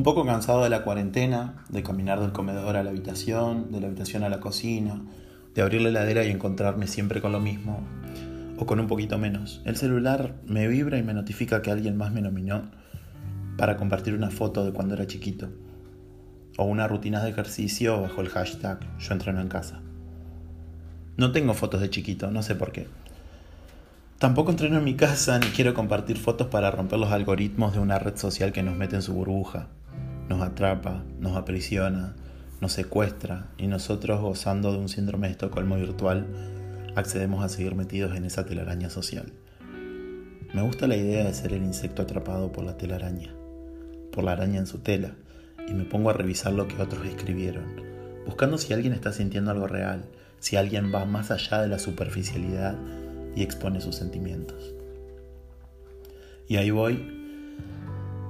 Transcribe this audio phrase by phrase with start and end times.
[0.00, 3.88] Un poco cansado de la cuarentena, de caminar del comedor a la habitación, de la
[3.88, 5.02] habitación a la cocina,
[5.54, 7.86] de abrir la heladera y encontrarme siempre con lo mismo,
[8.56, 9.60] o con un poquito menos.
[9.66, 12.70] El celular me vibra y me notifica que alguien más me nominó
[13.58, 15.50] para compartir una foto de cuando era chiquito,
[16.56, 19.82] o una rutina de ejercicio bajo el hashtag yo entreno en casa.
[21.18, 22.88] No tengo fotos de chiquito, no sé por qué.
[24.18, 27.98] Tampoco entreno en mi casa ni quiero compartir fotos para romper los algoritmos de una
[27.98, 29.68] red social que nos mete en su burbuja
[30.30, 32.14] nos atrapa, nos aprisiona,
[32.60, 36.24] nos secuestra y nosotros, gozando de un síndrome de Estocolmo virtual,
[36.94, 39.32] accedemos a seguir metidos en esa telaraña social.
[40.54, 43.34] Me gusta la idea de ser el insecto atrapado por la telaraña,
[44.12, 45.16] por la araña en su tela,
[45.68, 47.64] y me pongo a revisar lo que otros escribieron,
[48.24, 50.04] buscando si alguien está sintiendo algo real,
[50.38, 52.78] si alguien va más allá de la superficialidad
[53.34, 54.74] y expone sus sentimientos.
[56.46, 57.19] Y ahí voy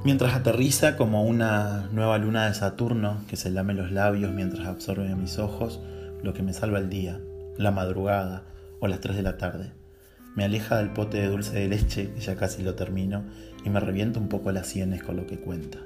[0.02, 5.12] Mientras aterriza como una nueva luna de Saturno que se lame los labios mientras absorbe
[5.12, 5.78] a mis ojos
[6.22, 7.20] lo que me salva el día,
[7.58, 8.44] la madrugada
[8.80, 9.72] o las 3 de la tarde.
[10.34, 13.24] Me aleja del pote de dulce de leche, que ya casi lo termino,
[13.62, 15.78] y me revienta un poco las sienes con lo que cuenta.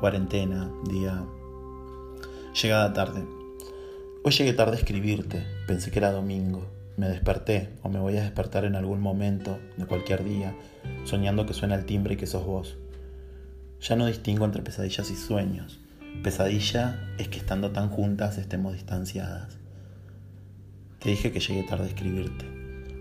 [0.00, 1.22] Cuarentena, día...
[2.62, 3.22] Llegada tarde.
[4.24, 6.66] Hoy llegué tarde a escribirte, pensé que era domingo.
[6.96, 10.56] Me desperté, o me voy a despertar en algún momento, de cualquier día,
[11.04, 12.78] soñando que suena el timbre y que sos vos.
[13.80, 15.80] Ya no distingo entre pesadillas y sueños.
[16.22, 19.58] Pesadilla es que estando tan juntas estemos distanciadas.
[21.00, 22.46] Te dije que llegué tarde a escribirte.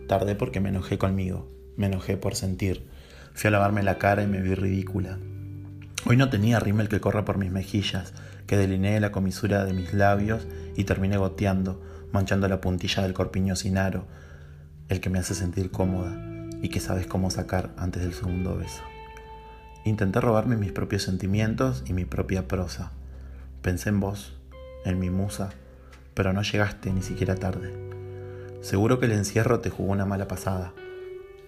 [0.07, 2.87] Tardé porque me enojé conmigo, me enojé por sentir.
[3.33, 5.17] Fui a lavarme la cara y me vi ridícula.
[6.05, 8.13] Hoy no tenía rímel que corra por mis mejillas,
[8.45, 10.45] que delineé la comisura de mis labios
[10.75, 14.05] y terminé goteando, manchando la puntilla del corpiño sin aro,
[14.87, 16.15] el que me hace sentir cómoda
[16.61, 18.83] y que sabes cómo sacar antes del segundo beso.
[19.85, 22.91] Intenté robarme mis propios sentimientos y mi propia prosa.
[23.61, 24.35] Pensé en vos,
[24.83, 25.51] en mi musa,
[26.15, 27.71] pero no llegaste ni siquiera tarde.
[28.61, 30.73] Seguro que el encierro te jugó una mala pasada,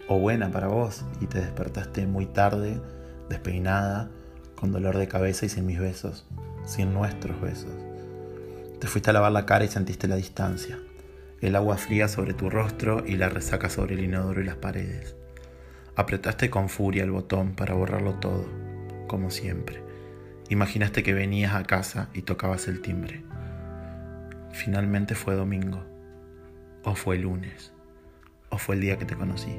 [0.08, 2.80] o buena para vos, y te despertaste muy tarde,
[3.28, 4.12] despeinada,
[4.56, 6.28] con dolor de cabeza y sin mis besos,
[6.64, 7.74] sin nuestros besos.
[8.80, 10.78] Te fuiste a lavar la cara y sentiste la distancia,
[11.42, 15.16] el agua fría sobre tu rostro y la resaca sobre el inodoro y las paredes.
[15.98, 18.46] Apretaste con furia el botón para borrarlo todo,
[19.08, 19.82] como siempre.
[20.48, 23.24] Imaginaste que venías a casa y tocabas el timbre.
[24.52, 25.84] Finalmente fue domingo,
[26.84, 27.74] o fue lunes,
[28.50, 29.58] o fue el día que te conocí.